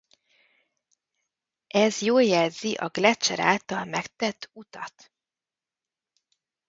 Ez 1.67 2.01
jó 2.01 2.19
jelzi 2.19 2.73
a 2.73 2.87
gleccser 2.89 3.39
által 3.39 3.85
megtett 3.85 4.49
utat. 4.53 5.11